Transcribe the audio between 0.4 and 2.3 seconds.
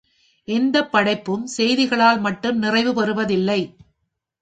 எந்தப் படைப்பும் செய்திகளால்